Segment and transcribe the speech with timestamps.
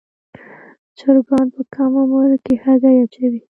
[0.97, 3.41] چرګان په کم عمر کې هګۍ اچوي.